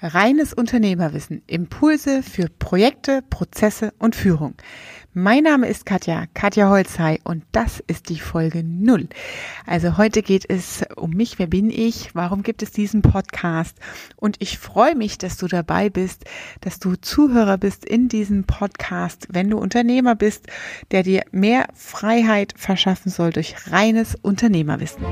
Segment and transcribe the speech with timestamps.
[0.00, 1.42] Reines Unternehmerwissen.
[1.46, 4.54] Impulse für Projekte, Prozesse und Führung.
[5.12, 9.08] Mein Name ist Katja, Katja Holzhey und das ist die Folge null.
[9.66, 11.40] Also heute geht es um mich.
[11.40, 12.14] Wer bin ich?
[12.14, 13.76] Warum gibt es diesen Podcast?
[14.14, 16.24] Und ich freue mich, dass du dabei bist,
[16.60, 20.46] dass du Zuhörer bist in diesem Podcast, wenn du Unternehmer bist,
[20.92, 25.04] der dir mehr Freiheit verschaffen soll durch reines Unternehmerwissen.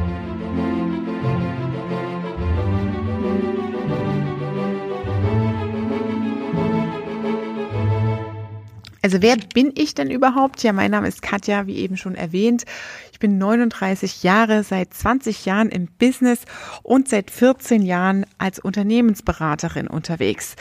[9.06, 10.64] Also wer bin ich denn überhaupt?
[10.64, 12.64] Ja, mein Name ist Katja, wie eben schon erwähnt.
[13.12, 16.40] Ich bin 39 Jahre, seit 20 Jahren im Business
[16.82, 20.56] und seit 14 Jahren als Unternehmensberaterin unterwegs.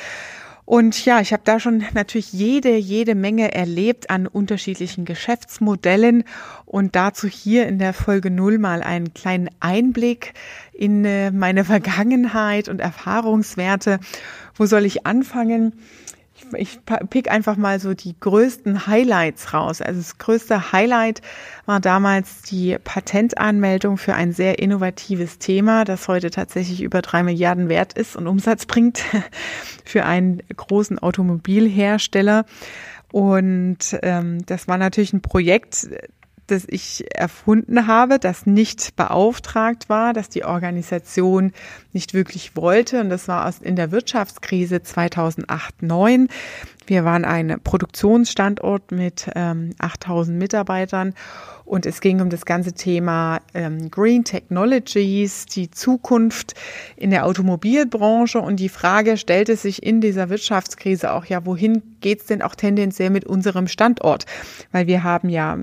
[0.63, 6.23] Und ja, ich habe da schon natürlich jede, jede Menge erlebt an unterschiedlichen Geschäftsmodellen
[6.65, 10.35] und dazu hier in der Folge null mal einen kleinen Einblick
[10.71, 13.99] in äh, meine Vergangenheit und Erfahrungswerte.
[14.53, 15.73] Wo soll ich anfangen?
[16.57, 19.81] Ich pick einfach mal so die größten Highlights raus.
[19.81, 21.21] Also das größte Highlight
[21.65, 27.69] war damals die Patentanmeldung für ein sehr innovatives Thema, das heute tatsächlich über drei Milliarden
[27.69, 29.03] wert ist und Umsatz bringt
[29.85, 32.45] für einen großen Automobilhersteller.
[33.11, 35.87] Und ähm, das war natürlich ein Projekt,
[36.47, 41.53] das ich erfunden habe, das nicht beauftragt war, dass die Organisation
[41.93, 43.01] nicht wirklich wollte.
[43.01, 46.29] Und das war in der Wirtschaftskrise 2008-9.
[46.87, 51.15] Wir waren ein Produktionsstandort mit ähm, 8000 Mitarbeitern
[51.65, 56.53] und es ging um das ganze Thema ähm, Green Technologies, die Zukunft
[56.95, 62.27] in der Automobilbranche und die Frage stellte sich in dieser Wirtschaftskrise auch ja, wohin geht's
[62.27, 64.25] denn auch tendenziell mit unserem Standort?
[64.71, 65.57] Weil wir haben ja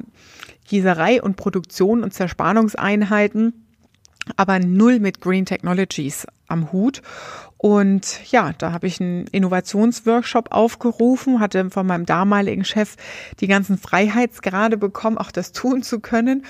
[0.72, 3.66] Gießerei und Produktion und Zerspannungseinheiten,
[4.36, 7.02] aber null mit Green Technologies am Hut.
[7.58, 12.96] Und ja, da habe ich einen Innovationsworkshop aufgerufen, hatte von meinem damaligen Chef
[13.38, 16.46] die ganzen Freiheitsgrade bekommen, auch das tun zu können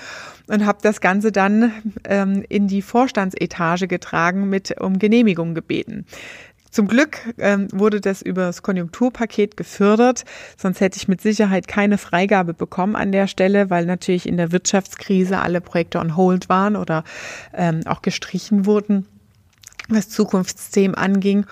[0.47, 1.73] und habe das Ganze dann
[2.05, 6.05] ähm, in die Vorstandsetage getragen mit um Genehmigung gebeten.
[6.73, 10.25] Zum Glück ähm, wurde das über das Konjunkturpaket gefördert,
[10.57, 14.51] sonst hätte ich mit Sicherheit keine Freigabe bekommen an der Stelle, weil natürlich in der
[14.51, 17.03] Wirtschaftskrise alle Projekte on hold waren oder
[17.53, 19.05] ähm, auch gestrichen wurden,
[19.87, 21.45] was Zukunftsthemen anging.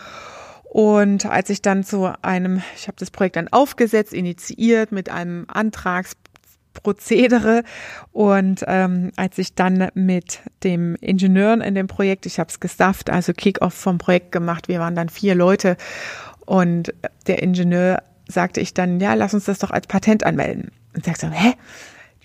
[0.63, 5.45] Und als ich dann zu einem, ich habe das Projekt dann aufgesetzt, initiiert mit einem
[5.49, 6.13] Antrags
[6.73, 7.63] Prozedere.
[8.11, 13.09] Und ähm, als ich dann mit dem Ingenieur in dem Projekt, ich habe es gestafft,
[13.09, 15.77] also Kick-off vom Projekt gemacht, wir waren dann vier Leute
[16.45, 16.93] und
[17.27, 20.71] der Ingenieur sagte ich dann, ja, lass uns das doch als Patent anmelden.
[20.95, 21.53] Und sagte hä,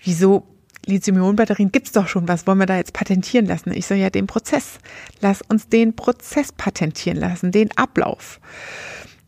[0.03, 0.47] wieso
[0.87, 3.71] Lithium-Ionen-Batterien gibt's doch schon, was wollen wir da jetzt patentieren lassen?
[3.73, 4.79] Ich so, ja, den Prozess.
[5.21, 8.39] Lass uns den Prozess patentieren lassen, den Ablauf.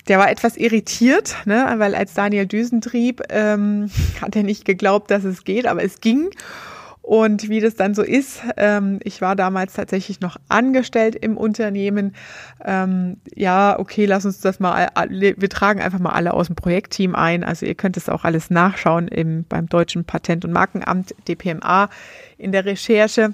[0.09, 3.89] Der war etwas irritiert, ne, weil als Daniel Düsen trieb, ähm,
[4.21, 6.29] hat er nicht geglaubt, dass es geht, aber es ging.
[7.09, 12.13] Und wie das dann so ist, ähm, ich war damals tatsächlich noch angestellt im Unternehmen.
[12.63, 17.15] Ähm, ja, okay, lass uns das mal, wir tragen einfach mal alle aus dem Projektteam
[17.15, 17.43] ein.
[17.43, 21.89] Also ihr könnt es auch alles nachschauen im, beim Deutschen Patent- und Markenamt, DPMA,
[22.37, 23.33] in der Recherche.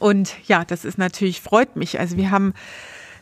[0.00, 2.00] Und ja, das ist natürlich, freut mich.
[2.00, 2.52] Also wir haben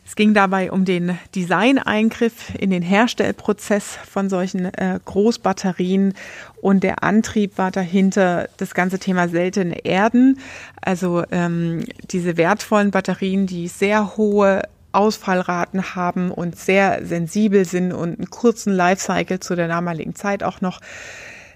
[0.05, 6.13] es ging dabei um den Designeingriff in den Herstellprozess von solchen äh, Großbatterien
[6.59, 10.39] und der Antrieb war dahinter das ganze Thema seltene Erden,
[10.81, 18.17] also ähm, diese wertvollen Batterien, die sehr hohe Ausfallraten haben und sehr sensibel sind und
[18.17, 20.81] einen kurzen Lifecycle zu der damaligen Zeit auch noch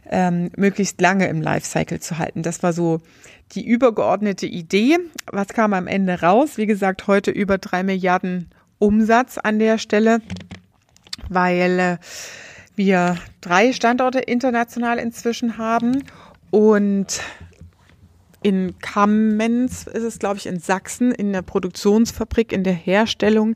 [0.10, 2.44] ähm, möglichst lange im Lifecycle zu halten.
[2.44, 3.02] Das war so
[3.54, 4.98] die übergeordnete Idee.
[5.32, 6.58] Was kam am Ende raus?
[6.58, 10.22] Wie gesagt, heute über drei Milliarden Umsatz an der Stelle,
[11.30, 11.98] weil äh,
[12.76, 16.04] wir drei Standorte international inzwischen haben
[16.52, 17.22] und
[18.46, 23.56] in Kamenz ist es, glaube ich, in Sachsen, in der Produktionsfabrik, in der Herstellung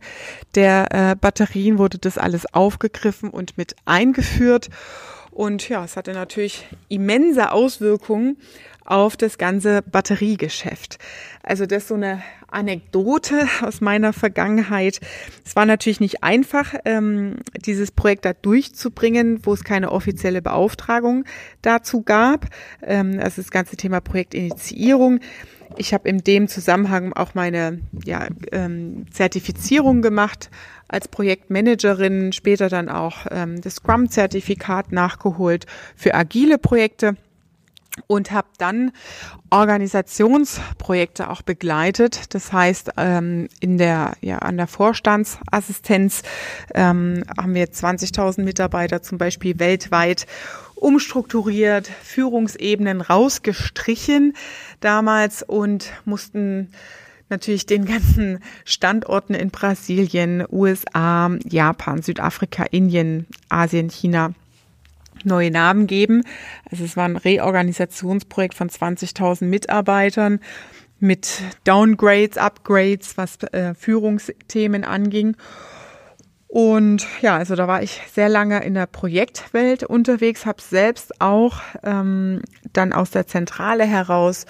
[0.56, 4.72] der äh, Batterien wurde das alles aufgegriffen und mit eingeführt.
[5.30, 8.38] Und ja, es hatte natürlich immense Auswirkungen
[8.90, 10.98] auf das ganze Batteriegeschäft.
[11.44, 15.00] Also das ist so eine Anekdote aus meiner Vergangenheit.
[15.46, 21.26] Es war natürlich nicht einfach, ähm, dieses Projekt da durchzubringen, wo es keine offizielle Beauftragung
[21.62, 22.48] dazu gab.
[22.82, 25.20] Ähm, also das ganze Thema Projektinitiierung.
[25.78, 30.50] Ich habe in dem Zusammenhang auch meine ja, ähm, Zertifizierung gemacht
[30.88, 37.16] als Projektmanagerin, später dann auch ähm, das Scrum-Zertifikat nachgeholt für agile Projekte.
[38.10, 38.92] Und habe dann
[39.52, 42.34] Organisationsprojekte auch begleitet.
[42.34, 46.24] Das heißt, ähm, in der ja an der Vorstandsassistenz
[46.74, 50.26] ähm, haben wir 20.000 Mitarbeiter zum Beispiel weltweit
[50.74, 54.34] umstrukturiert, Führungsebenen rausgestrichen
[54.80, 56.72] damals und mussten
[57.30, 64.34] natürlich den ganzen Standorten in Brasilien, USA, Japan, Südafrika, Indien, Asien, China
[65.24, 66.24] neue Namen geben.
[66.70, 70.40] Also es war ein Reorganisationsprojekt von 20.000 Mitarbeitern
[71.00, 75.36] mit Downgrades, Upgrades, was äh, Führungsthemen anging.
[76.48, 81.62] Und ja, also da war ich sehr lange in der Projektwelt unterwegs, habe selbst auch
[81.84, 82.42] ähm,
[82.74, 84.48] dann aus der Zentrale heraus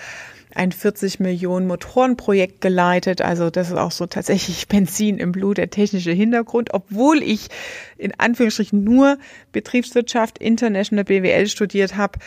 [0.54, 3.22] ein 40 Millionen Motorenprojekt geleitet.
[3.22, 7.48] Also das ist auch so tatsächlich Benzin im Blut, der technische Hintergrund, obwohl ich
[7.98, 9.18] in Anführungsstrichen nur
[9.52, 12.20] Betriebswirtschaft, International BWL studiert habe.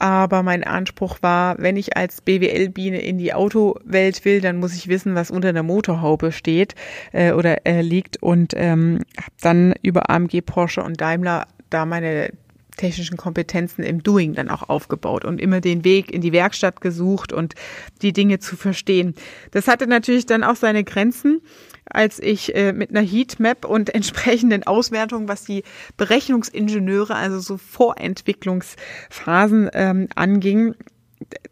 [0.00, 4.86] Aber mein Anspruch war, wenn ich als BWL-Biene in die Autowelt will, dann muss ich
[4.86, 6.76] wissen, was unter der Motorhaube steht
[7.12, 8.22] äh, oder äh, liegt.
[8.22, 12.30] Und ähm, habe dann über AMG, Porsche und Daimler da meine
[12.78, 17.34] technischen Kompetenzen im Doing dann auch aufgebaut und immer den Weg in die Werkstatt gesucht
[17.34, 17.54] und
[18.00, 19.14] die Dinge zu verstehen.
[19.50, 21.42] Das hatte natürlich dann auch seine Grenzen,
[21.84, 25.64] als ich äh, mit einer Heatmap und entsprechenden Auswertungen, was die
[25.98, 30.74] Berechnungsingenieure, also so Vorentwicklungsphasen ähm, anging,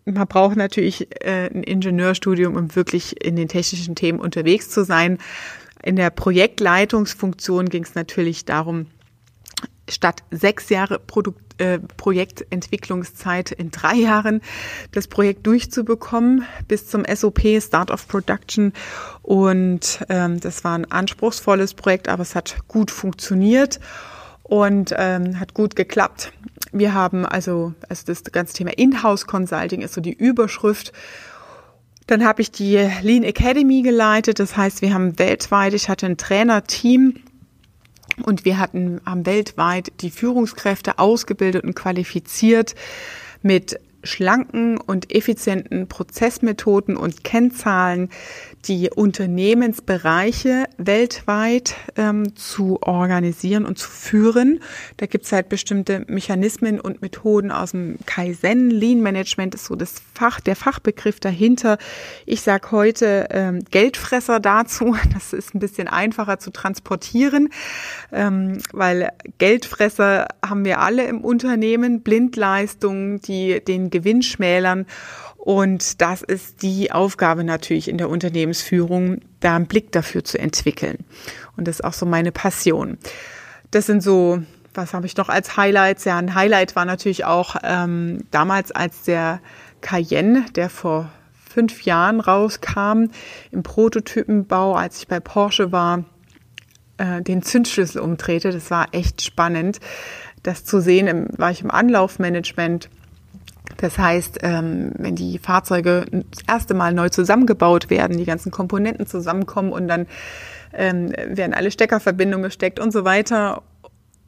[0.04, 5.18] man braucht natürlich äh, ein Ingenieurstudium, um wirklich in den technischen Themen unterwegs zu sein.
[5.82, 8.86] In der Projektleitungsfunktion ging es natürlich darum,
[9.88, 14.42] statt sechs Jahre Produkt, äh, Projektentwicklungszeit in drei Jahren
[14.92, 18.72] das Projekt durchzubekommen bis zum SOP Start of Production.
[19.22, 23.80] Und ähm, das war ein anspruchsvolles Projekt, aber es hat gut funktioniert
[24.42, 26.32] und ähm, hat gut geklappt.
[26.72, 30.92] Wir haben also, also das ganze Thema Inhouse Consulting ist so die Überschrift.
[32.06, 34.38] Dann habe ich die Lean Academy geleitet.
[34.38, 37.14] Das heißt, wir haben weltweit, ich hatte ein Trainerteam,
[38.24, 42.74] und wir hatten, haben weltweit die Führungskräfte ausgebildet und qualifiziert
[43.42, 48.10] mit schlanken und effizienten Prozessmethoden und Kennzahlen,
[48.66, 54.60] die Unternehmensbereiche weltweit ähm, zu organisieren und zu führen.
[54.96, 58.70] Da gibt es halt bestimmte Mechanismen und Methoden aus dem Kaizen.
[58.70, 61.78] Lean Management ist so das Fach, der Fachbegriff dahinter.
[62.24, 64.96] Ich sage heute ähm, Geldfresser dazu.
[65.16, 67.48] Das ist ein bisschen einfacher zu transportieren,
[68.12, 74.86] ähm, weil Geldfresser haben wir alle im Unternehmen, Blindleistungen, die den Gewinn schmälern.
[75.36, 81.04] Und das ist die Aufgabe natürlich in der Unternehmensführung, da einen Blick dafür zu entwickeln.
[81.56, 82.98] Und das ist auch so meine Passion.
[83.70, 84.42] Das sind so,
[84.74, 86.04] was habe ich noch als Highlights?
[86.04, 89.40] Ja, ein Highlight war natürlich auch ähm, damals, als der
[89.80, 93.06] Cayenne, der vor fünf Jahren rauskam,
[93.50, 96.04] im Prototypenbau, als ich bei Porsche war,
[96.98, 98.50] äh, den Zündschlüssel umdrehte.
[98.50, 99.78] Das war echt spannend,
[100.42, 101.06] das zu sehen.
[101.06, 102.90] Im, war ich im Anlaufmanagement
[103.76, 109.06] das heißt, ähm, wenn die Fahrzeuge das erste Mal neu zusammengebaut werden, die ganzen Komponenten
[109.06, 110.06] zusammenkommen und dann
[110.72, 113.62] ähm, werden alle Steckerverbindungen gesteckt und so weiter.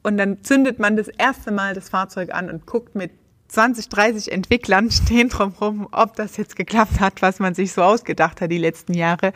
[0.03, 3.11] Und dann zündet man das erste Mal das Fahrzeug an und guckt mit
[3.49, 8.41] 20, 30 Entwicklern stehen drumherum, ob das jetzt geklappt hat, was man sich so ausgedacht
[8.41, 9.33] hat die letzten Jahre.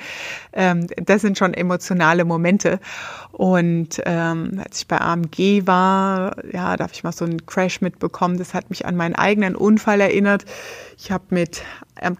[0.54, 2.80] Ähm, das sind schon emotionale Momente.
[3.32, 7.82] Und ähm, als ich bei AMG war, ja, da habe ich mal so einen Crash
[7.82, 8.38] mitbekommen.
[8.38, 10.46] Das hat mich an meinen eigenen Unfall erinnert.
[10.98, 11.64] Ich habe mit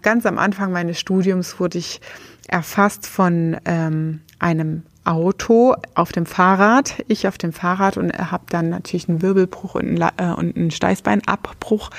[0.02, 2.00] ganz am Anfang meines Studiums wurde ich
[2.48, 8.68] erfasst von ähm, einem Auto auf dem Fahrrad, ich auf dem Fahrrad und habe dann
[8.68, 11.90] natürlich einen Wirbelbruch und einen, äh, und einen Steißbeinabbruch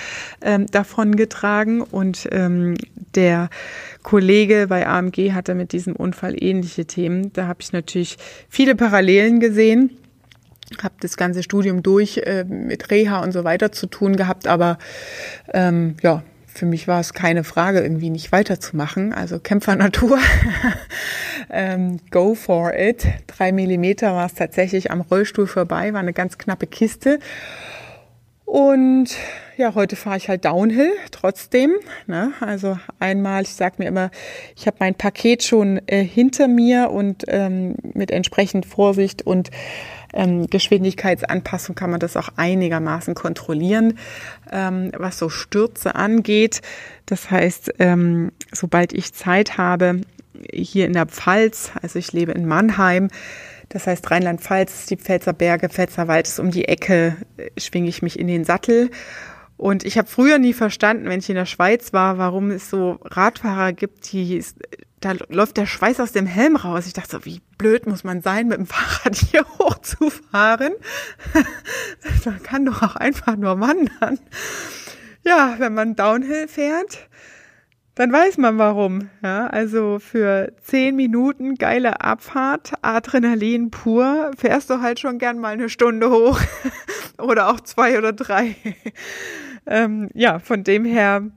[0.41, 2.75] ähm, davon getragen und ähm,
[3.15, 3.49] der
[4.03, 7.33] Kollege bei AMG hatte mit diesem Unfall ähnliche Themen.
[7.33, 9.91] Da habe ich natürlich viele Parallelen gesehen
[10.81, 14.79] habe das ganze Studium durch äh, mit Reha und so weiter zu tun gehabt, aber
[15.53, 16.23] ähm, ja,
[16.55, 19.13] für mich war es keine Frage, irgendwie nicht weiterzumachen.
[19.13, 20.17] Also Kämpfernatur,
[21.49, 23.05] ähm, go for it.
[23.27, 27.19] Drei Millimeter war es tatsächlich am Rollstuhl vorbei, war eine ganz knappe Kiste.
[28.45, 29.09] Und
[29.57, 31.73] ja, heute fahre ich halt Downhill trotzdem.
[32.07, 32.31] Ne?
[32.39, 34.11] Also einmal, ich sage mir immer,
[34.55, 39.49] ich habe mein Paket schon äh, hinter mir und ähm, mit entsprechend Vorsicht und
[40.15, 43.99] ähm, Geschwindigkeitsanpassung kann man das auch einigermaßen kontrollieren,
[44.51, 46.61] ähm, was so Stürze angeht.
[47.05, 50.01] Das heißt, ähm, sobald ich Zeit habe,
[50.51, 53.09] hier in der Pfalz, also ich lebe in Mannheim,
[53.69, 57.17] das heißt Rheinland-Pfalz, die Pfälzer Berge, Pfälzerwald ist um die Ecke,
[57.57, 58.89] schwinge ich mich in den Sattel
[59.57, 62.99] Und ich habe früher nie verstanden, wenn ich in der Schweiz war, warum es so
[63.03, 64.43] Radfahrer gibt, die
[65.05, 66.87] da läuft der Schweiß aus dem Helm raus.
[66.87, 70.73] Ich dachte so, wie blöd muss man sein, mit dem Fahrrad hier hochzufahren?
[72.25, 74.19] da kann doch auch einfach nur wandern.
[75.23, 77.07] Ja, wenn man Downhill fährt,
[77.93, 79.11] dann weiß man warum.
[79.21, 85.53] Ja, also für zehn Minuten geile Abfahrt, Adrenalin pur, fährst du halt schon gern mal
[85.53, 86.39] eine Stunde hoch
[87.19, 88.55] oder auch zwei oder drei.
[89.67, 91.29] ähm, ja, von dem her,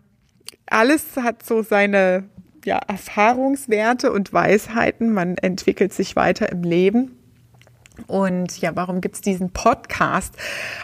[0.67, 2.31] alles hat so seine
[2.69, 5.15] ja, Erfahrungswerte und Weisheiten.
[5.15, 7.13] Man entwickelt sich weiter im Leben.
[8.07, 10.35] Und ja, warum gibt's diesen Podcast?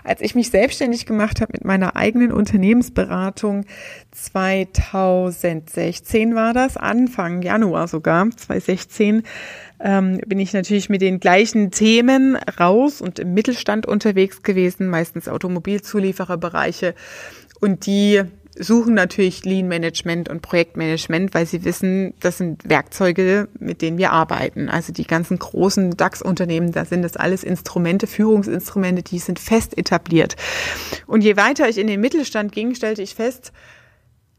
[0.02, 3.66] Als ich mich selbstständig gemacht habe mit meiner eigenen Unternehmensberatung,
[4.12, 9.22] 2016 war das, Anfang Januar sogar, 2016,
[9.80, 15.28] ähm, bin ich natürlich mit den gleichen Themen raus und im Mittelstand unterwegs gewesen, meistens
[15.28, 16.94] Automobilzuliefererbereiche.
[17.60, 18.22] Und die
[18.58, 24.12] suchen natürlich Lean Management und Projektmanagement, weil sie wissen, das sind Werkzeuge, mit denen wir
[24.12, 24.68] arbeiten.
[24.68, 30.36] Also die ganzen großen DAX-Unternehmen, da sind das alles Instrumente, Führungsinstrumente, die sind fest etabliert.
[31.06, 33.52] Und je weiter ich in den Mittelstand ging, stellte ich fest,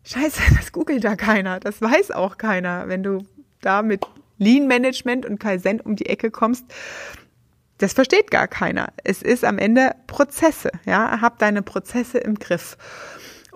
[0.04, 2.88] scheiße, das googelt da keiner, das weiß auch keiner.
[2.88, 3.20] Wenn du
[3.62, 4.02] da mit
[4.38, 6.66] Lean Management und Kaizen um die Ecke kommst,
[7.78, 8.94] das versteht gar keiner.
[9.04, 12.78] Es ist am Ende Prozesse, ja, hab deine Prozesse im Griff.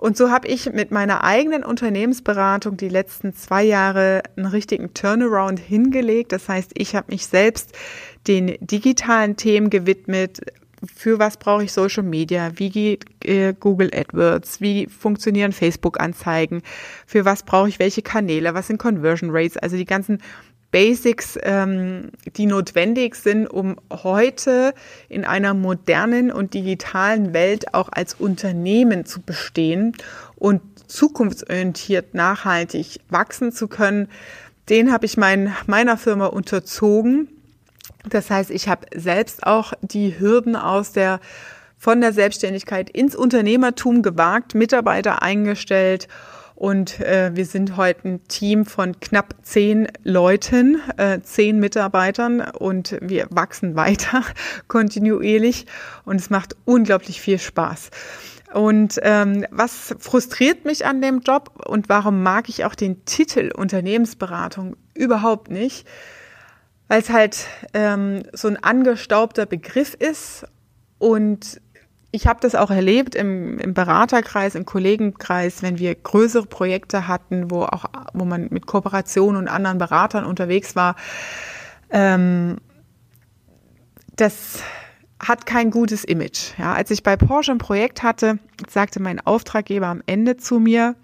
[0.00, 5.60] Und so habe ich mit meiner eigenen Unternehmensberatung die letzten zwei Jahre einen richtigen Turnaround
[5.60, 6.32] hingelegt.
[6.32, 7.76] Das heißt, ich habe mich selbst
[8.26, 10.40] den digitalen Themen gewidmet.
[10.82, 12.52] Für was brauche ich Social Media?
[12.54, 14.62] Wie geht äh, Google AdWords?
[14.62, 16.62] Wie funktionieren Facebook-Anzeigen?
[17.06, 18.54] Für was brauche ich welche Kanäle?
[18.54, 19.58] Was sind Conversion Rates?
[19.58, 20.22] Also die ganzen
[20.70, 24.72] Basics, ähm, die notwendig sind, um heute
[25.08, 29.96] in einer modernen und digitalen Welt auch als Unternehmen zu bestehen
[30.36, 34.08] und zukunftsorientiert nachhaltig wachsen zu können.
[34.68, 37.28] Den habe ich mein, meiner Firma unterzogen.
[38.08, 41.20] Das heißt, ich habe selbst auch die Hürden aus der
[41.76, 46.08] von der Selbstständigkeit ins Unternehmertum gewagt, Mitarbeiter eingestellt
[46.60, 52.98] und äh, wir sind heute ein Team von knapp zehn Leuten, äh, zehn Mitarbeitern und
[53.00, 54.22] wir wachsen weiter
[54.68, 55.64] kontinuierlich
[56.04, 57.88] und es macht unglaublich viel Spaß.
[58.52, 63.52] Und ähm, was frustriert mich an dem Job und warum mag ich auch den Titel
[63.56, 65.88] Unternehmensberatung überhaupt nicht?
[66.88, 70.44] Weil es halt ähm, so ein angestaubter Begriff ist
[70.98, 71.58] und
[72.12, 77.50] ich habe das auch erlebt im, im Beraterkreis, im Kollegenkreis, wenn wir größere Projekte hatten,
[77.50, 80.96] wo auch, wo man mit Kooperationen und anderen Beratern unterwegs war.
[81.90, 82.56] Ähm,
[84.16, 84.62] das
[85.20, 86.58] hat kein gutes Image.
[86.58, 88.38] Ja, als ich bei Porsche ein Projekt hatte,
[88.68, 90.96] sagte mein Auftraggeber am Ende zu mir,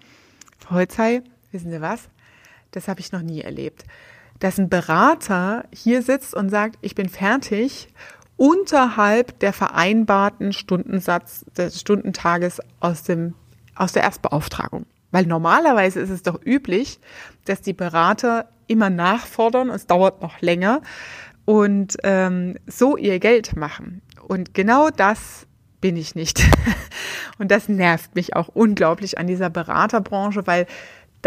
[0.57, 1.21] Frau Holzei,
[1.51, 2.09] wissen Sie was?
[2.71, 3.85] Das habe ich noch nie erlebt.
[4.39, 7.87] Dass ein Berater hier sitzt und sagt, ich bin fertig
[8.37, 13.33] unterhalb der vereinbarten Stundensatz des Stundentages aus dem,
[13.75, 14.85] aus der Erstbeauftragung.
[15.11, 16.99] Weil normalerweise ist es doch üblich,
[17.45, 20.81] dass die Berater immer nachfordern, es dauert noch länger
[21.45, 24.01] und ähm, so ihr Geld machen.
[24.27, 25.47] Und genau das
[25.81, 26.43] bin ich nicht.
[27.39, 30.65] Und das nervt mich auch unglaublich an dieser Beraterbranche, weil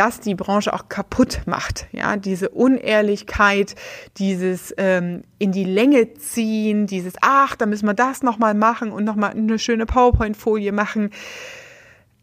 [0.00, 1.87] das die Branche auch kaputt macht.
[1.92, 3.75] Ja, diese Unehrlichkeit,
[4.16, 9.04] dieses ähm, in die Länge ziehen, dieses ach, da müssen wir das nochmal machen und
[9.04, 11.11] nochmal eine schöne PowerPoint-Folie machen.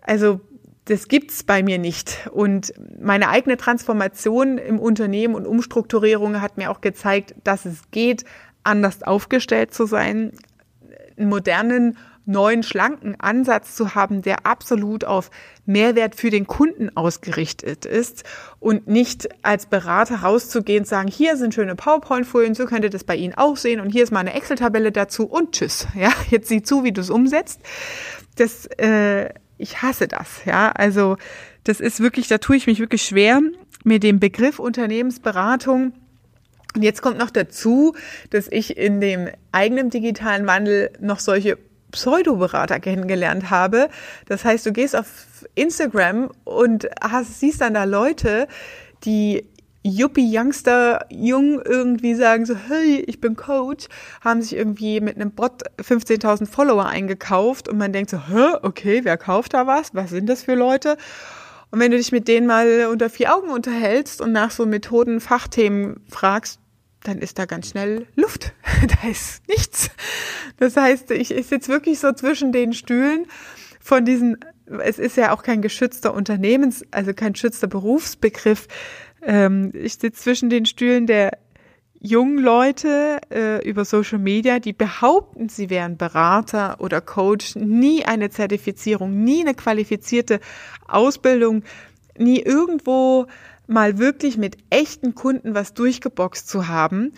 [0.01, 0.41] Also
[0.86, 2.27] das gibt's bei mir nicht.
[2.31, 8.25] Und meine eigene Transformation im Unternehmen und Umstrukturierung hat mir auch gezeigt, dass es geht,
[8.63, 10.31] anders aufgestellt zu sein,
[11.15, 15.31] einen modernen neuen, schlanken Ansatz zu haben, der absolut auf
[15.65, 18.24] Mehrwert für den Kunden ausgerichtet ist
[18.60, 23.15] und nicht als Berater rauszugehen und sagen, hier sind schöne PowerPoint-Folien, so könnte das bei
[23.15, 25.88] Ihnen aussehen und hier ist mal eine Excel-Tabelle dazu und tschüss.
[25.98, 27.60] Ja, jetzt sieh zu, wie du es umsetzt.
[28.36, 30.46] Das, äh, ich hasse das.
[30.46, 31.17] Ja, also
[31.63, 33.41] das ist wirklich, da tue ich mich wirklich schwer
[33.84, 35.93] mit dem Begriff Unternehmensberatung.
[36.75, 37.96] Und jetzt kommt noch dazu,
[38.29, 41.57] dass ich in dem eigenen digitalen Wandel noch solche
[41.91, 43.89] Pseudoberater kennengelernt habe.
[44.27, 45.08] Das heißt, du gehst auf
[45.56, 48.48] Instagram und hast, siehst dann da Leute,
[49.03, 49.46] die
[49.84, 53.88] Yuppie Youngster jung irgendwie sagen so, hey, ich bin Coach,
[54.22, 59.01] haben sich irgendwie mit einem Bot 15.000 Follower eingekauft und man denkt so, hä, okay,
[59.03, 59.96] wer kauft da was?
[59.96, 60.98] Was sind das für Leute?
[61.72, 65.20] Und wenn du dich mit denen mal unter vier Augen unterhältst und nach so Methoden,
[65.20, 66.60] Fachthemen fragst,
[67.04, 68.54] dann ist da ganz schnell Luft.
[69.01, 69.89] da ist nichts.
[70.58, 73.25] Das heißt, ich, ich sitze wirklich so zwischen den Stühlen
[73.80, 74.38] von diesen
[74.84, 78.68] es ist ja auch kein geschützter Unternehmens, also kein geschützter Berufsbegriff.
[79.22, 81.38] Ähm, ich sitze zwischen den Stühlen der
[82.00, 88.30] jungen Leute äh, über Social Media, die behaupten, sie wären Berater oder Coach, nie eine
[88.30, 90.39] Zertifizierung, nie eine qualifizierte
[90.88, 91.63] Ausbildung,
[92.18, 93.25] nie irgendwo
[93.67, 97.13] mal wirklich mit echten Kunden was durchgeboxt zu haben.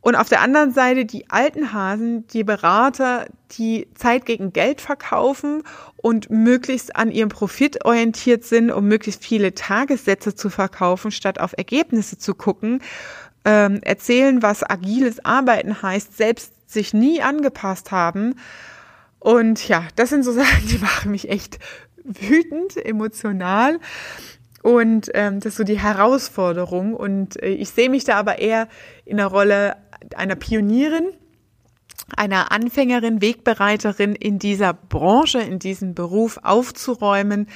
[0.00, 3.26] Und auf der anderen Seite die alten Hasen, die Berater,
[3.58, 5.64] die Zeit gegen Geld verkaufen
[5.96, 11.54] und möglichst an ihrem Profit orientiert sind, um möglichst viele Tagessätze zu verkaufen, statt auf
[11.56, 12.82] Ergebnisse zu gucken,
[13.44, 18.36] ähm, erzählen, was agiles Arbeiten heißt, selbst sich nie angepasst haben.
[19.18, 21.58] Und ja, das sind so Sachen, die machen mich echt
[22.04, 23.80] wütend, emotional.
[24.66, 26.94] Und ähm, das ist so die Herausforderung.
[26.94, 28.66] Und äh, ich sehe mich da aber eher
[29.04, 29.76] in der Rolle
[30.16, 31.10] einer Pionierin,
[32.16, 37.46] einer Anfängerin, Wegbereiterin in dieser Branche, in diesem Beruf aufzuräumen,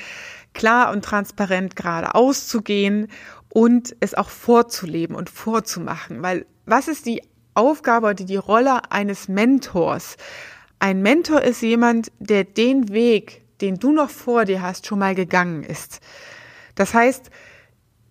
[0.54, 3.08] klar und transparent geradeaus zu gehen
[3.48, 6.22] und es auch vorzuleben und vorzumachen.
[6.22, 7.22] Weil was ist die
[7.54, 10.16] Aufgabe oder die Rolle eines Mentors?
[10.78, 15.16] Ein Mentor ist jemand, der den Weg, den du noch vor dir hast, schon mal
[15.16, 16.00] gegangen ist.
[16.80, 17.30] Das heißt,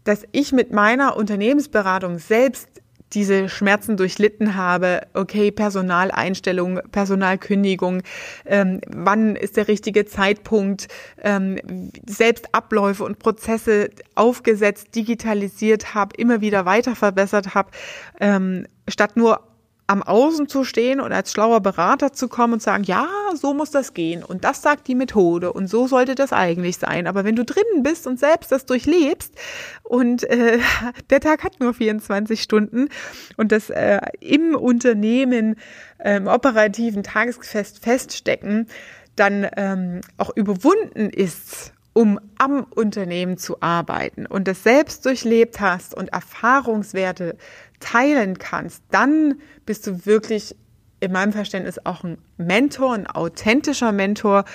[0.03, 2.67] dass ich mit meiner Unternehmensberatung selbst
[3.13, 8.03] diese Schmerzen durchlitten habe, okay, Personaleinstellung, Personalkündigung,
[8.45, 10.87] ähm, wann ist der richtige Zeitpunkt,
[11.23, 11.57] ähm,
[12.05, 17.71] selbst Abläufe und Prozesse aufgesetzt, digitalisiert habe, immer wieder weiter verbessert habe,
[18.19, 19.48] ähm, statt nur
[19.89, 23.71] am Außen zu stehen und als schlauer Berater zu kommen und sagen, ja, so muss
[23.71, 24.23] das gehen.
[24.23, 25.51] Und das sagt die Methode.
[25.51, 27.07] Und so sollte das eigentlich sein.
[27.07, 29.33] Aber wenn du drinnen bist und selbst das durchlebst
[29.81, 30.59] und äh,
[31.09, 32.89] der Tag hat nur 24 Stunden
[33.35, 35.55] und das äh, im Unternehmen
[35.97, 38.67] äh, im operativen Tagesfest feststecken,
[39.15, 45.93] dann ähm, auch überwunden ist um am Unternehmen zu arbeiten und das selbst durchlebt hast
[45.93, 47.35] und Erfahrungswerte
[47.81, 50.55] teilen kannst, dann bist du wirklich
[51.01, 54.45] in meinem Verständnis auch ein Mentor, ein authentischer Mentor,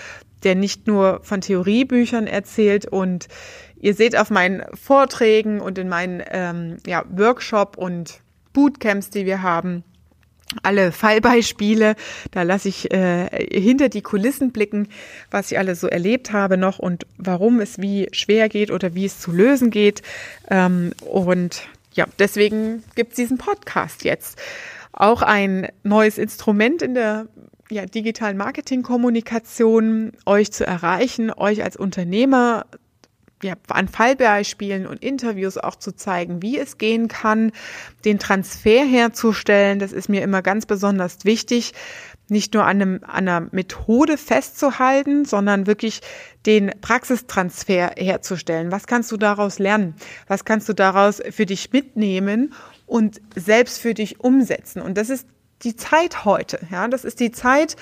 [0.43, 2.87] der nicht nur von Theoriebüchern erzählt.
[2.87, 3.29] Und
[3.77, 8.21] ihr seht auf meinen Vorträgen und in meinen ähm, ja, Workshop und
[8.55, 9.85] Bootcamps, die wir haben,
[10.63, 11.97] alle Fallbeispiele.
[12.31, 14.89] Da lasse ich äh, hinter die Kulissen blicken,
[15.31, 19.05] was ich alles so erlebt habe noch und warum es wie schwer geht oder wie
[19.05, 20.03] es zu lösen geht.
[20.51, 24.39] Ähm, und ja, deswegen gibt es diesen Podcast jetzt.
[24.93, 27.27] Auch ein neues Instrument in der
[27.71, 32.67] ja, digitalen Marketingkommunikation, euch zu erreichen, euch als Unternehmer
[33.45, 37.53] ja, an Fallbeispielen und Interviews auch zu zeigen, wie es gehen kann,
[38.05, 39.79] den Transfer herzustellen.
[39.79, 41.75] Das ist mir immer ganz besonders wichtig,
[42.29, 46.01] nicht nur an, einem, an einer Methode festzuhalten, sondern wirklich
[46.47, 48.73] den Praxistransfer herzustellen.
[48.73, 49.95] Was kannst du daraus lernen?
[50.27, 52.55] Was kannst du daraus für dich mitnehmen
[52.87, 54.81] und selbst für dich umsetzen?
[54.81, 55.27] Und das ist
[55.63, 56.61] die Zeit heute.
[56.71, 57.77] Ja, das ist die Zeit,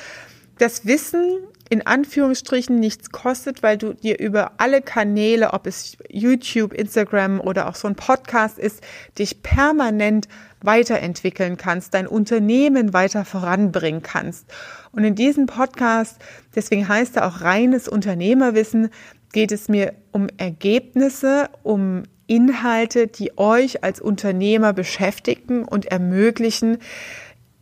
[0.58, 1.38] das Wissen
[1.72, 7.66] in Anführungsstrichen nichts kostet, weil du dir über alle Kanäle, ob es YouTube, Instagram oder
[7.66, 8.82] auch so ein Podcast ist,
[9.18, 10.28] dich permanent
[10.60, 14.52] weiterentwickeln kannst, dein Unternehmen weiter voranbringen kannst.
[14.90, 16.18] Und in diesem Podcast,
[16.54, 18.90] deswegen heißt er auch reines Unternehmerwissen,
[19.32, 26.76] geht es mir um Ergebnisse, um Inhalte, die euch als Unternehmer beschäftigen und ermöglichen,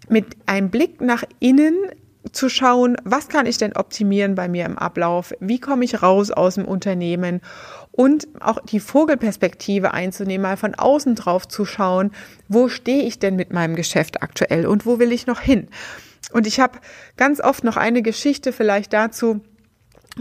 [0.09, 1.77] mit einem Blick nach innen
[2.33, 5.33] zu schauen, was kann ich denn optimieren bei mir im Ablauf?
[5.41, 7.41] Wie komme ich raus aus dem Unternehmen?
[7.93, 12.13] Und auch die Vogelperspektive einzunehmen, mal von außen drauf zu schauen,
[12.49, 15.69] wo stehe ich denn mit meinem Geschäft aktuell und wo will ich noch hin?
[16.33, 16.79] Und ich habe
[17.17, 19.41] ganz oft noch eine Geschichte vielleicht dazu,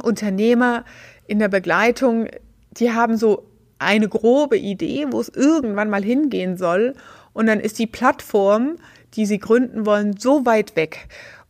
[0.01, 0.85] Unternehmer
[1.27, 2.27] in der Begleitung,
[2.71, 6.95] die haben so eine grobe Idee, wo es irgendwann mal hingehen soll.
[7.33, 8.75] Und dann ist die Plattform,
[9.15, 11.07] die sie gründen wollen, so weit weg.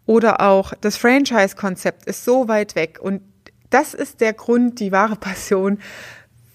[0.10, 2.98] Oder auch das Franchise-Konzept ist so weit weg.
[3.00, 3.22] Und
[3.69, 5.78] das ist der Grund, die wahre Passion,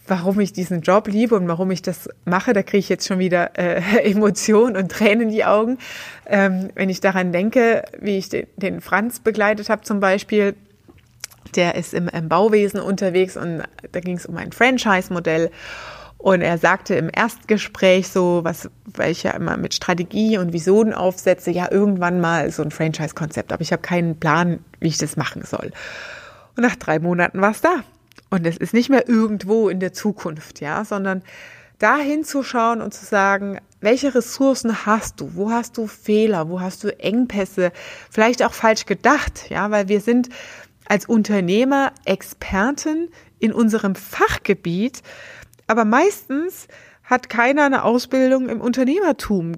[0.08, 2.52] warum ich diesen Job liebe und warum ich das mache.
[2.52, 5.78] Da kriege ich jetzt schon wieder äh, Emotionen und Tränen in die Augen.
[6.26, 10.56] Ähm, wenn ich daran denke, wie ich den, den Franz begleitet habe zum Beispiel,
[11.54, 13.62] der ist im, im Bauwesen unterwegs und
[13.92, 15.52] da ging es um ein Franchise-Modell.
[16.24, 20.94] Und er sagte im Erstgespräch so, was, weil ich ja immer mit Strategie und Visionen
[20.94, 25.18] aufsetze, ja, irgendwann mal so ein Franchise-Konzept, aber ich habe keinen Plan, wie ich das
[25.18, 25.70] machen soll.
[26.56, 27.84] Und nach drei Monaten war es da.
[28.30, 31.22] Und es ist nicht mehr irgendwo in der Zukunft, ja, sondern
[31.78, 35.34] da hinzuschauen und zu sagen, welche Ressourcen hast du?
[35.34, 36.48] Wo hast du Fehler?
[36.48, 37.70] Wo hast du Engpässe?
[38.10, 40.30] Vielleicht auch falsch gedacht, ja, weil wir sind
[40.86, 45.02] als Unternehmer Experten in unserem Fachgebiet,
[45.74, 46.68] aber meistens
[47.02, 49.56] hat keiner eine Ausbildung im Unternehmertum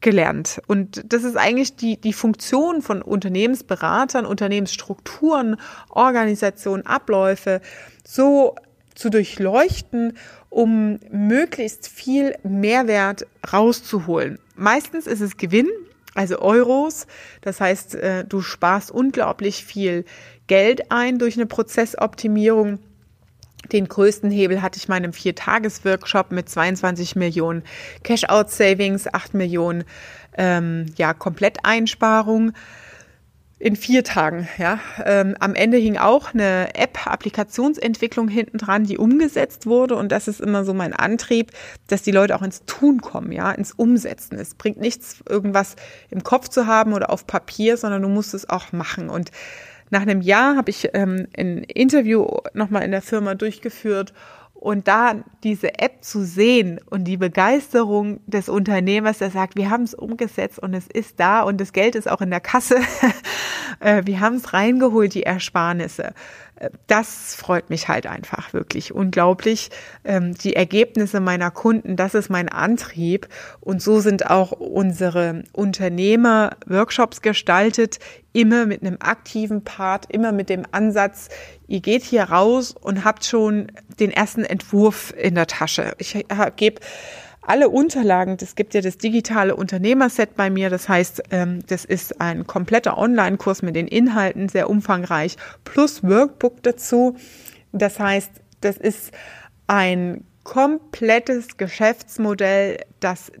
[0.00, 0.60] gelernt.
[0.66, 5.54] Und das ist eigentlich die, die Funktion von Unternehmensberatern, Unternehmensstrukturen,
[5.90, 7.60] Organisationen, Abläufe
[8.04, 8.56] so
[8.96, 10.18] zu durchleuchten,
[10.50, 14.40] um möglichst viel Mehrwert rauszuholen.
[14.56, 15.68] Meistens ist es Gewinn,
[16.14, 17.06] also Euros.
[17.42, 20.04] Das heißt, äh, du sparst unglaublich viel
[20.48, 22.80] Geld ein durch eine Prozessoptimierung.
[23.72, 27.62] Den größten Hebel hatte ich meinem Viertages-Workshop mit 22 Millionen
[28.02, 29.84] Cash-out-Savings, 8 Millionen
[30.36, 32.52] ähm, ja, Kompletteinsparung
[33.64, 34.46] in vier Tagen.
[34.58, 34.78] Ja.
[35.04, 39.96] Ähm, am Ende hing auch eine App-Applikationsentwicklung hinten dran, die umgesetzt wurde.
[39.96, 41.50] Und das ist immer so mein Antrieb,
[41.86, 44.38] dass die Leute auch ins Tun kommen, ja, ins Umsetzen.
[44.38, 45.76] Es bringt nichts, irgendwas
[46.10, 49.08] im Kopf zu haben oder auf Papier, sondern du musst es auch machen.
[49.08, 49.30] Und
[49.90, 54.12] nach einem Jahr habe ich ähm, ein Interview nochmal in der Firma durchgeführt
[54.64, 59.82] und da diese App zu sehen und die Begeisterung des Unternehmers, der sagt, wir haben
[59.82, 62.76] es umgesetzt und es ist da und das Geld ist auch in der Kasse,
[63.80, 66.14] äh, wir haben es reingeholt, die Ersparnisse
[66.86, 69.70] das freut mich halt einfach wirklich unglaublich.
[70.04, 73.28] Ähm, die Ergebnisse meiner Kunden, das ist mein Antrieb.
[73.60, 77.98] Und so sind auch unsere Unternehmer-Workshops gestaltet,
[78.32, 81.28] immer mit einem aktiven Part, immer mit dem Ansatz,
[81.66, 85.94] ihr geht hier raus und habt schon den ersten Entwurf in der Tasche.
[85.98, 86.24] Ich
[86.56, 86.80] gebe
[87.46, 92.20] alle Unterlagen, es gibt ja das digitale Unternehmerset bei mir, das heißt, ähm, das ist
[92.20, 97.16] ein kompletter Online-Kurs mit den Inhalten, sehr umfangreich, plus Workbook dazu.
[97.72, 98.30] Das heißt,
[98.60, 99.12] das ist
[99.66, 103.32] ein komplettes Geschäftsmodell, das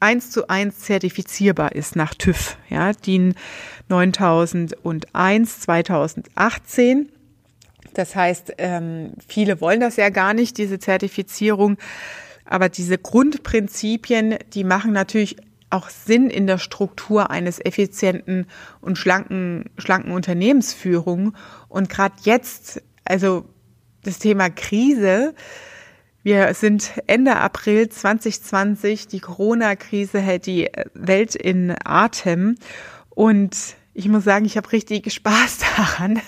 [0.00, 3.34] eins zu eins zertifizierbar ist nach TÜV, ja, DIN
[3.88, 7.08] 9001 2018.
[7.94, 11.78] Das heißt, ähm, viele wollen das ja gar nicht, diese Zertifizierung.
[12.48, 15.36] Aber diese Grundprinzipien, die machen natürlich
[15.70, 18.46] auch Sinn in der Struktur eines effizienten
[18.80, 21.36] und schlanken, schlanken Unternehmensführung.
[21.68, 23.44] Und gerade jetzt, also
[24.02, 25.34] das Thema Krise,
[26.22, 32.56] wir sind Ende April 2020, die Corona-Krise hält die Welt in Atem.
[33.10, 36.20] Und ich muss sagen, ich habe richtig Spaß daran,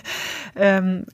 [0.55, 1.07] ähm,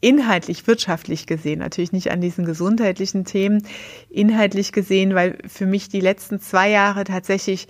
[0.00, 3.66] inhaltlich, wirtschaftlich gesehen, natürlich nicht an diesen gesundheitlichen Themen,
[4.08, 7.68] inhaltlich gesehen, weil für mich die letzten zwei Jahre tatsächlich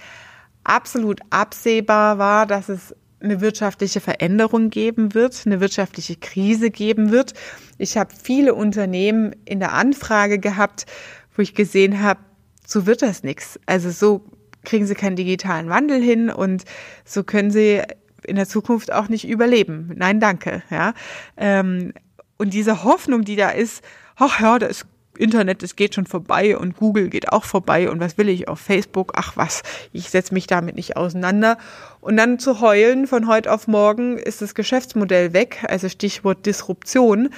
[0.64, 7.34] absolut absehbar war, dass es eine wirtschaftliche Veränderung geben wird, eine wirtschaftliche Krise geben wird.
[7.78, 10.86] Ich habe viele Unternehmen in der Anfrage gehabt,
[11.34, 12.20] wo ich gesehen habe,
[12.64, 13.58] so wird das nichts.
[13.66, 14.24] Also so
[14.64, 16.64] kriegen sie keinen digitalen Wandel hin und
[17.04, 17.82] so können sie
[18.24, 19.90] in der Zukunft auch nicht überleben.
[19.96, 20.62] Nein, danke.
[20.70, 20.92] Ja,
[21.36, 21.92] ähm,
[22.38, 23.82] und diese Hoffnung, die da ist,
[24.16, 24.86] ach ja, das
[25.18, 28.60] Internet, das geht schon vorbei und Google geht auch vorbei und was will ich auf
[28.60, 29.12] Facebook?
[29.16, 31.58] Ach was, ich setze mich damit nicht auseinander.
[32.00, 37.30] Und dann zu heulen, von heute auf morgen ist das Geschäftsmodell weg, also Stichwort Disruption,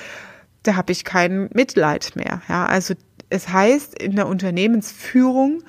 [0.63, 2.43] da habe ich kein Mitleid mehr.
[2.49, 2.95] Ja, also
[3.31, 5.63] es heißt in der Unternehmensführung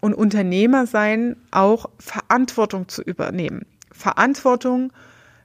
[0.00, 3.66] und Unternehmer sein auch Verantwortung zu übernehmen.
[3.92, 4.92] Verantwortung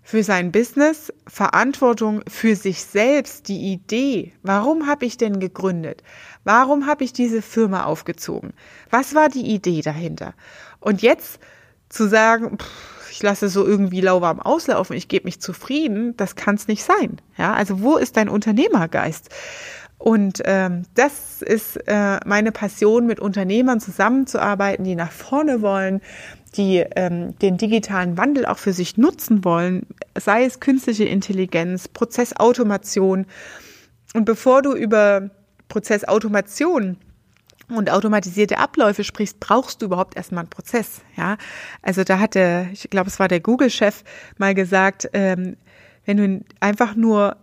[0.06, 4.34] für sein Business, Verantwortung für sich selbst, die Idee.
[4.44, 6.04] Warum habe ich denn gegründet?
[6.44, 8.54] Warum habe ich diese Firma aufgezogen?
[8.92, 10.36] Was war die Idee dahinter?
[10.80, 11.40] Und jetzt
[11.90, 16.54] zu sagen, pff, ich lasse so irgendwie lauwarm auslaufen, ich gebe mich zufrieden, das kann
[16.54, 17.20] es nicht sein.
[17.36, 19.30] Ja, also wo ist dein Unternehmergeist?
[19.98, 26.02] Und ähm, das ist äh, meine Passion, mit Unternehmern zusammenzuarbeiten, die nach vorne wollen,
[26.58, 29.86] die ähm, den digitalen Wandel auch für sich nutzen wollen,
[30.18, 33.26] sei es künstliche Intelligenz, Prozessautomation.
[34.14, 35.30] Und bevor du über
[35.68, 36.98] Prozessautomation
[37.68, 41.02] und automatisierte Abläufe sprichst, brauchst du überhaupt erstmal einen Prozess.
[41.16, 41.38] Ja,
[41.82, 44.04] also da hatte, ich glaube, es war der Google-Chef
[44.38, 45.58] mal gesagt, ähm,
[46.06, 47.38] wenn du einfach nur,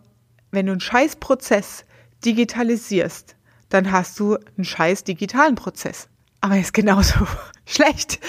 [0.50, 1.84] wenn du einen Scheißprozess
[2.24, 3.36] digitalisierst,
[3.68, 6.08] dann hast du einen scheiß digitalen Prozess
[6.42, 7.26] aber er ist genauso
[7.66, 8.20] schlecht.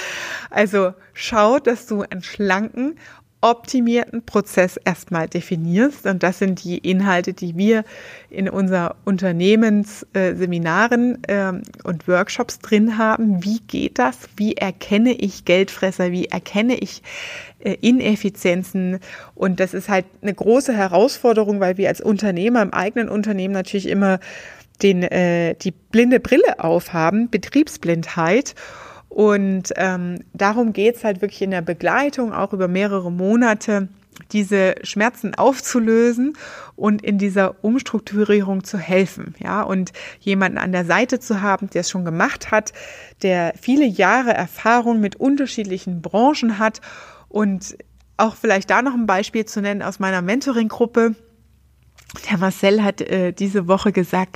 [0.49, 2.95] Also schau, dass du einen schlanken,
[3.43, 6.05] optimierten Prozess erstmal definierst.
[6.05, 7.83] Und das sind die Inhalte, die wir
[8.29, 13.43] in unser Unternehmensseminaren äh, äh, und Workshops drin haben.
[13.43, 14.17] Wie geht das?
[14.37, 16.13] Wie erkenne ich Geldfresser?
[16.13, 17.03] Wie erkenne ich
[17.59, 18.99] äh, Ineffizienzen?
[19.35, 23.89] Und das ist halt eine große Herausforderung, weil wir als Unternehmer im eigenen Unternehmen natürlich
[23.89, 24.21] immer
[24.81, 28.55] den, äh, die blinde Brille aufhaben, Betriebsblindheit.
[29.13, 33.87] Und ähm, darum geht's halt wirklich in der Begleitung, auch über mehrere Monate,
[34.31, 36.35] diese Schmerzen aufzulösen
[36.75, 41.81] und in dieser Umstrukturierung zu helfen, ja, und jemanden an der Seite zu haben, der
[41.81, 42.73] es schon gemacht hat,
[43.21, 46.81] der viele Jahre Erfahrung mit unterschiedlichen Branchen hat
[47.29, 47.77] und
[48.17, 51.13] auch vielleicht da noch ein Beispiel zu nennen aus meiner Mentoring-Gruppe.
[52.31, 54.33] Der Marcel hat äh, diese Woche gesagt,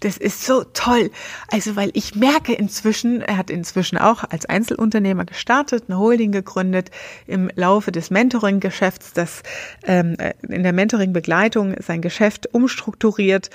[0.00, 1.10] das ist so toll.
[1.50, 6.90] Also, weil ich merke inzwischen, er hat inzwischen auch als Einzelunternehmer gestartet, eine Holding gegründet
[7.26, 9.42] im Laufe des Mentoring-Geschäfts, das
[9.84, 13.50] ähm, äh, in der Mentoring-Begleitung sein Geschäft umstrukturiert,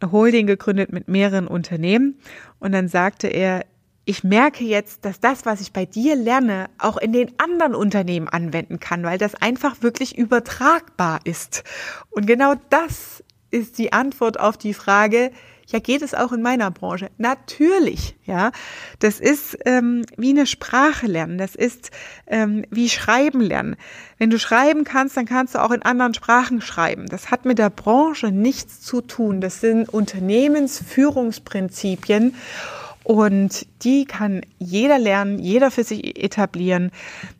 [0.00, 2.18] eine Holding gegründet mit mehreren Unternehmen.
[2.58, 3.64] Und dann sagte er,
[4.06, 8.28] ich merke jetzt, dass das, was ich bei dir lerne, auch in den anderen Unternehmen
[8.28, 11.64] anwenden kann, weil das einfach wirklich übertragbar ist.
[12.10, 15.30] Und genau das ist die Antwort auf die Frage,
[15.68, 17.10] ja, geht es auch in meiner Branche?
[17.18, 18.52] Natürlich, ja.
[18.98, 21.38] Das ist ähm, wie eine Sprache lernen.
[21.38, 21.90] Das ist
[22.26, 23.76] ähm, wie Schreiben lernen.
[24.18, 27.06] Wenn du schreiben kannst, dann kannst du auch in anderen Sprachen schreiben.
[27.06, 29.40] Das hat mit der Branche nichts zu tun.
[29.40, 32.34] Das sind Unternehmensführungsprinzipien.
[33.04, 36.90] Und die kann jeder lernen, jeder für sich etablieren.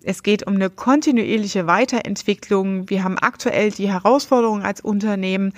[0.03, 2.91] Es geht um eine kontinuierliche Weiterentwicklung.
[2.91, 5.55] Wir haben aktuell die Herausforderung als Unternehmen,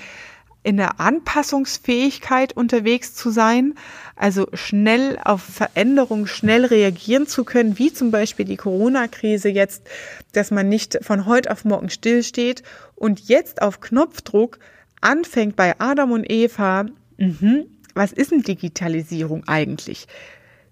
[0.67, 3.75] in der Anpassungsfähigkeit unterwegs zu sein,
[4.17, 9.85] also schnell auf Veränderungen schnell reagieren zu können, wie zum Beispiel die Corona-Krise jetzt,
[10.33, 12.65] dass man nicht von heute auf morgen stillsteht
[12.97, 14.59] und jetzt auf Knopfdruck
[15.01, 20.09] anfängt bei Adam und Eva, mh, was ist denn Digitalisierung eigentlich?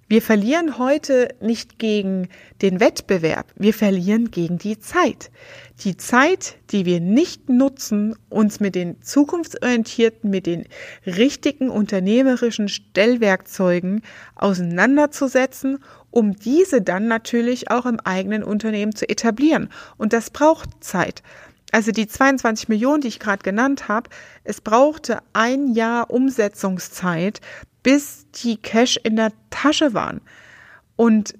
[0.06, 2.28] Wir verlieren heute nicht gegen
[2.60, 5.30] den Wettbewerb, wir verlieren gegen die Zeit.
[5.80, 10.66] Die Zeit, die wir nicht nutzen, uns mit den zukunftsorientierten, mit den
[11.06, 14.02] richtigen unternehmerischen Stellwerkzeugen
[14.34, 15.78] auseinanderzusetzen,
[16.10, 19.70] um diese dann natürlich auch im eigenen Unternehmen zu etablieren.
[19.96, 21.22] Und das braucht Zeit.
[21.72, 24.10] Also die 22 Millionen, die ich gerade genannt habe,
[24.44, 27.40] es brauchte ein Jahr Umsetzungszeit,
[27.84, 30.20] bis die Cash in der Tasche waren.
[30.96, 31.34] Und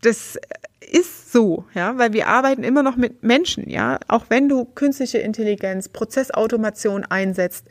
[0.00, 0.38] das
[0.80, 3.98] ist so, ja, weil wir arbeiten immer noch mit Menschen, ja.
[4.08, 7.66] Auch wenn du künstliche Intelligenz, Prozessautomation einsetzt,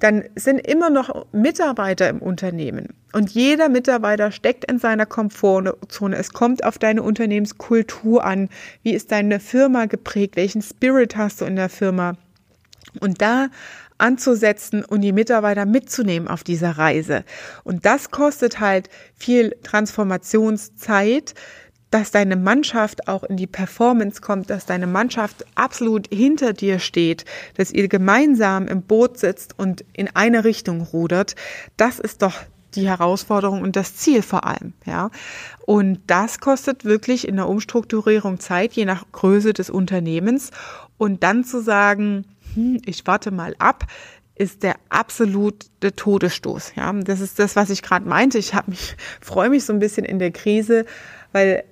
[0.00, 2.88] dann sind immer noch Mitarbeiter im Unternehmen.
[3.12, 6.16] Und jeder Mitarbeiter steckt in seiner Komfortzone.
[6.16, 8.48] Es kommt auf deine Unternehmenskultur an.
[8.82, 10.34] Wie ist deine Firma geprägt?
[10.34, 12.16] Welchen Spirit hast du in der Firma?
[13.00, 13.48] Und da
[14.02, 17.24] anzusetzen und die Mitarbeiter mitzunehmen auf dieser Reise.
[17.64, 21.34] Und das kostet halt viel Transformationszeit,
[21.90, 27.24] dass deine Mannschaft auch in die Performance kommt, dass deine Mannschaft absolut hinter dir steht,
[27.56, 31.36] dass ihr gemeinsam im Boot sitzt und in eine Richtung rudert,
[31.76, 32.34] das ist doch
[32.74, 35.10] die Herausforderung und das Ziel vor allem, ja.
[35.66, 40.50] Und das kostet wirklich in der Umstrukturierung Zeit, je nach Größe des Unternehmens.
[40.96, 43.86] Und dann zu sagen, hm, ich warte mal ab,
[44.34, 46.72] ist der absolute Todesstoß.
[46.76, 48.38] Ja, das ist das, was ich gerade meinte.
[48.38, 50.84] Ich habe mich freue mich so ein bisschen in der Krise,
[51.32, 51.64] weil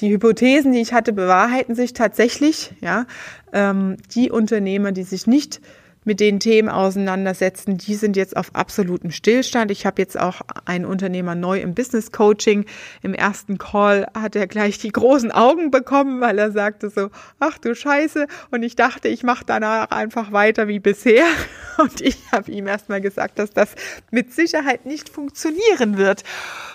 [0.00, 2.74] die Hypothesen, die ich hatte, bewahrheiten sich tatsächlich.
[2.80, 3.06] Ja,
[3.52, 5.60] ähm, die Unternehmer, die sich nicht
[6.04, 9.70] mit den Themen auseinandersetzen, die sind jetzt auf absolutem Stillstand.
[9.70, 12.64] Ich habe jetzt auch einen Unternehmer neu im Business Coaching.
[13.02, 17.58] Im ersten Call hat er gleich die großen Augen bekommen, weil er sagte so, ach
[17.58, 18.26] du Scheiße.
[18.50, 21.24] Und ich dachte, ich mache danach einfach weiter wie bisher.
[21.78, 23.74] Und ich habe ihm erstmal gesagt, dass das
[24.10, 26.22] mit Sicherheit nicht funktionieren wird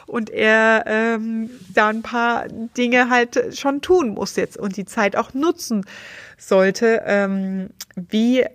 [0.07, 5.15] und er ähm, da ein paar Dinge halt schon tun muss jetzt und die Zeit
[5.15, 5.85] auch nutzen
[6.37, 8.45] sollte, ähm, wie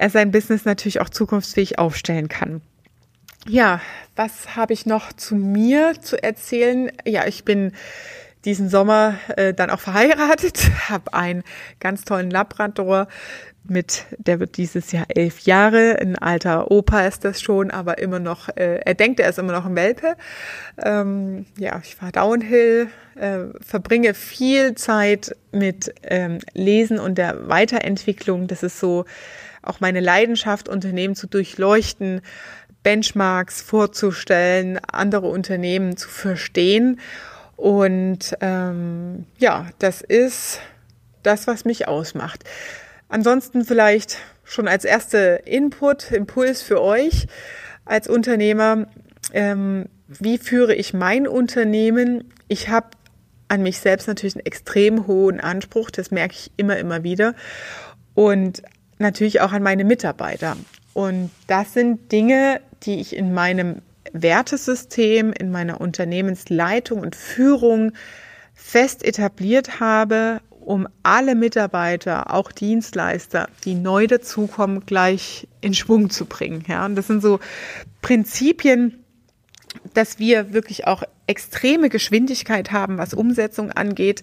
[0.00, 2.62] er sein Business natürlich auch zukunftsfähig aufstellen kann.
[3.46, 3.82] Ja,
[4.16, 6.90] was habe ich noch zu mir zu erzählen?
[7.04, 7.72] Ja, ich bin
[8.46, 11.42] diesen Sommer äh, dann auch verheiratet, habe einen
[11.80, 13.08] ganz tollen Labrador
[13.62, 18.20] mit, der wird dieses Jahr elf Jahre, ein alter Opa ist das schon, aber immer
[18.20, 20.16] noch, äh, er denkt, er ist immer noch ein Welpe.
[20.82, 28.46] Ähm, ja, ich fahre Downhill, äh, verbringe viel Zeit mit ähm, Lesen und der Weiterentwicklung.
[28.46, 29.04] Das ist so
[29.62, 32.20] auch meine Leidenschaft, Unternehmen zu durchleuchten,
[32.82, 37.00] Benchmarks vorzustellen, andere Unternehmen zu verstehen.
[37.56, 40.60] Und ähm, ja, das ist
[41.22, 42.44] das, was mich ausmacht.
[43.08, 47.26] Ansonsten vielleicht schon als erste Input, Impuls für euch
[47.84, 48.86] als Unternehmer.
[49.32, 52.32] Ähm, wie führe ich mein Unternehmen?
[52.48, 52.88] Ich habe
[53.48, 57.34] an mich selbst natürlich einen extrem hohen Anspruch, das merke ich immer, immer wieder.
[58.14, 58.62] Und
[59.00, 60.56] natürlich auch an meine Mitarbeiter.
[60.92, 63.82] Und das sind Dinge, die ich in meinem
[64.12, 67.92] Wertesystem, in meiner Unternehmensleitung und Führung
[68.54, 76.26] fest etabliert habe um alle Mitarbeiter, auch Dienstleister, die neu dazukommen, gleich in Schwung zu
[76.26, 76.64] bringen.
[76.68, 77.40] Ja, und das sind so
[78.02, 79.02] Prinzipien,
[79.94, 84.22] dass wir wirklich auch extreme Geschwindigkeit haben, was Umsetzung angeht.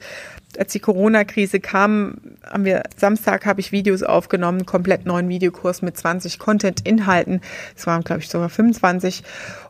[0.57, 5.97] Als die Corona-Krise kam, haben wir Samstag habe ich Videos aufgenommen, komplett neuen Videokurs mit
[5.97, 7.41] 20 Content-Inhalten.
[7.77, 9.23] Es waren, glaube ich, sogar 25.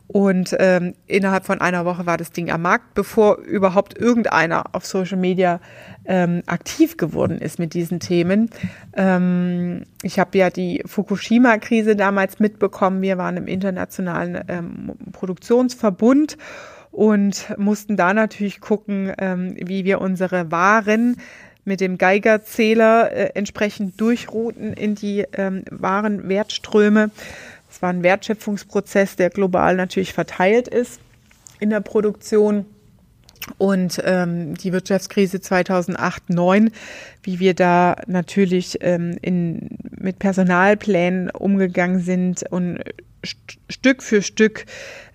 [0.08, 4.84] Und ähm, innerhalb von einer Woche war das Ding am Markt, bevor überhaupt irgendeiner auf
[4.86, 5.60] Social Media
[6.06, 8.50] ähm, aktiv geworden ist mit diesen Themen.
[8.94, 13.02] Ähm, ich habe ja die Fukushima-Krise damals mitbekommen.
[13.02, 16.38] Wir waren im internationalen ähm, Produktionsverbund
[16.98, 21.16] und mussten da natürlich gucken, ähm, wie wir unsere Waren
[21.64, 27.12] mit dem Geigerzähler äh, entsprechend durchrouten in die ähm, Warenwertströme.
[27.70, 30.98] Es war ein Wertschöpfungsprozess, der global natürlich verteilt ist
[31.60, 32.66] in der Produktion.
[33.58, 36.72] Und ähm, die Wirtschaftskrise 2008, 9,
[37.22, 42.80] wie wir da natürlich ähm, in, mit Personalplänen umgegangen sind und
[43.24, 44.64] st Stück für Stück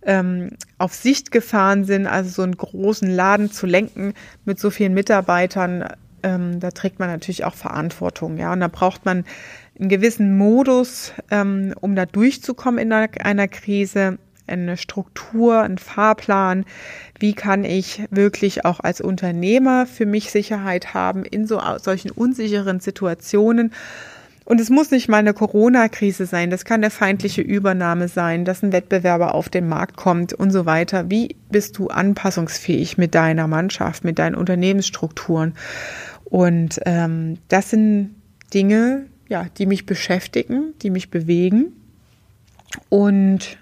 [0.06, 4.13] ähm, auf Sicht gefahren sind, also so einen großen Laden zu lenken
[4.46, 5.88] mit so vielen Mitarbeitern,
[6.24, 8.54] ähm, da trägt man natürlich auch Verantwortung, ja.
[8.54, 9.26] Und da braucht man
[9.80, 16.66] einen gewissen Modus, ähm, um da durchzukommen in einer, einer Krise, eine Struktur, einen Fahrplan.
[17.20, 22.80] Wie kann ich wirklich auch als Unternehmer für mich Sicherheit haben in so solchen unsicheren
[22.80, 23.74] Situationen?
[24.45, 28.62] Und es muss nicht mal eine Corona-Krise sein, das kann eine feindliche Übernahme sein, dass
[28.62, 31.10] ein Wettbewerber auf den Markt kommt und so weiter.
[31.10, 35.53] Wie bist du anpassungsfähig mit deiner Mannschaft, mit deinen Unternehmensstrukturen?
[36.25, 38.15] Und ähm, das sind
[38.53, 41.73] Dinge, ja, die mich beschäftigen, die mich bewegen
[42.89, 43.58] und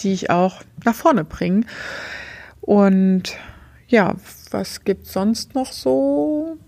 [0.00, 1.64] die ich auch nach vorne bringe.
[2.60, 3.36] Und
[3.88, 4.14] ja,
[4.50, 6.58] was gibt sonst noch so?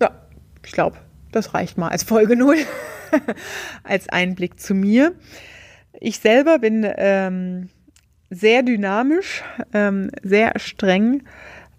[0.00, 0.10] Ja,
[0.64, 0.98] ich glaube,
[1.32, 2.56] das reicht mal als Folge 0,
[3.82, 5.14] als Einblick zu mir.
[6.00, 7.68] Ich selber bin ähm,
[8.30, 11.24] sehr dynamisch, ähm, sehr streng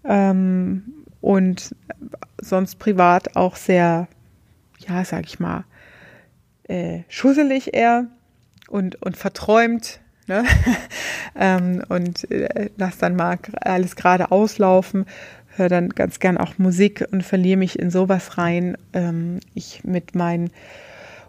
[0.04, 1.74] ähm, und
[2.40, 4.08] sonst privat auch sehr
[4.88, 5.64] ja, sag ich mal,
[6.64, 8.06] äh, schusselig eher
[8.68, 10.00] und, und verträumt.
[10.26, 10.44] Ne?
[11.36, 15.06] ähm, und äh, lass dann mal alles gerade auslaufen,
[15.56, 18.76] höre dann ganz gern auch Musik und verliere mich in sowas rein.
[18.92, 20.50] Ähm, ich mit meinen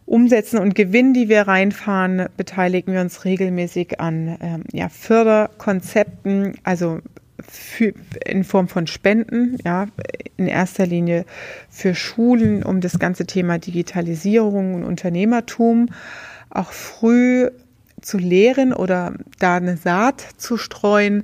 [0.06, 7.00] Umsätzen und Gewinnen, die wir reinfahren, beteiligen wir uns regelmäßig an ähm, ja, Förderkonzepten, also
[7.42, 7.94] für,
[8.26, 9.88] in Form von Spenden, ja,
[10.38, 11.26] in erster Linie
[11.70, 15.90] für Schulen, um das ganze Thema Digitalisierung und Unternehmertum
[16.50, 17.50] auch früh
[18.02, 21.24] zu lehren oder da eine Saat zu streuen.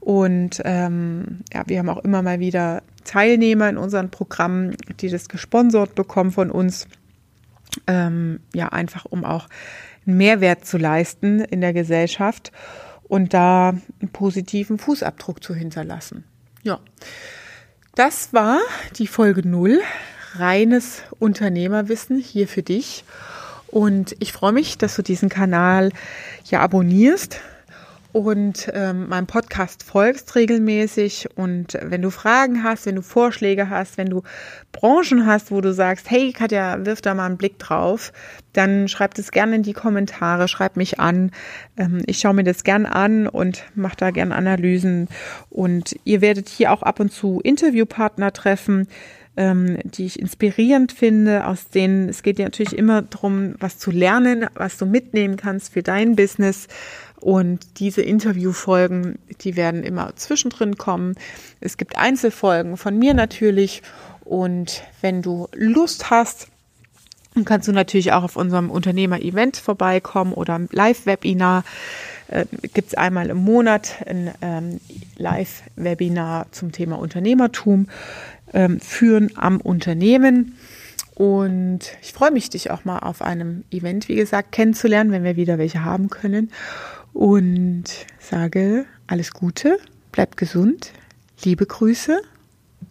[0.00, 5.28] Und ähm, ja, wir haben auch immer mal wieder Teilnehmer in unseren Programmen, die das
[5.28, 6.88] gesponsert bekommen von uns.
[7.86, 9.46] Ähm, ja, einfach um auch
[10.06, 12.50] einen Mehrwert zu leisten in der Gesellschaft
[13.04, 16.24] und da einen positiven Fußabdruck zu hinterlassen.
[16.62, 16.80] Ja,
[17.94, 18.58] das war
[18.96, 19.80] die Folge 0,
[20.34, 23.04] reines Unternehmerwissen hier für dich.
[23.68, 25.90] Und ich freue mich, dass du diesen Kanal
[26.44, 27.40] ja abonnierst
[28.12, 31.28] und ähm, meinem Podcast folgst regelmäßig.
[31.36, 34.22] Und wenn du Fragen hast, wenn du Vorschläge hast, wenn du
[34.72, 38.12] Branchen hast, wo du sagst, hey Katja, wirf da mal einen Blick drauf,
[38.52, 41.30] dann schreib das gerne in die Kommentare, schreib mich an.
[41.76, 45.08] Ähm, ich schaue mir das gern an und mache da gern Analysen.
[45.48, 48.88] Und ihr werdet hier auch ab und zu Interviewpartner treffen
[49.36, 53.90] ähm, die ich inspirierend finde, aus denen es geht ja natürlich immer darum, was zu
[53.90, 56.66] lernen, was du mitnehmen kannst für dein Business.
[57.20, 61.14] Und diese Interviewfolgen, die werden immer zwischendrin kommen.
[61.60, 63.82] Es gibt Einzelfolgen von mir natürlich.
[64.24, 66.48] Und wenn du Lust hast,
[67.44, 71.64] kannst du natürlich auch auf unserem Unternehmer-Event vorbeikommen oder Live-Webinar.
[72.28, 74.80] Äh, Gibt es einmal im Monat ein ähm,
[75.16, 77.88] Live-Webinar zum Thema Unternehmertum
[78.54, 80.56] ähm, führen am Unternehmen.
[81.14, 85.36] Und ich freue mich, dich auch mal auf einem Event, wie gesagt, kennenzulernen, wenn wir
[85.36, 86.50] wieder welche haben können
[87.12, 87.84] und
[88.18, 89.78] sage alles Gute,
[90.12, 90.92] bleib gesund,
[91.44, 92.22] liebe Grüße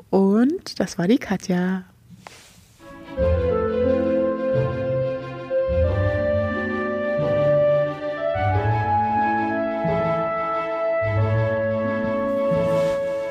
[0.10, 1.86] und das war die Katja.